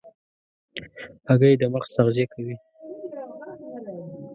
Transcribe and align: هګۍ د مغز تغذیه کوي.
هګۍ 1.27 1.53
د 1.57 1.63
مغز 1.73 1.89
تغذیه 1.97 2.27
کوي. 2.33 2.55